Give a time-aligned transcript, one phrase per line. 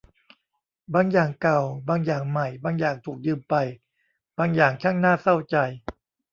[0.93, 3.55] บางอย่างเก่า บางอย่างใหม่ บางอย่างถูกยืมไป
[4.37, 5.55] บางอย่างช่างน่าเศร้าใจ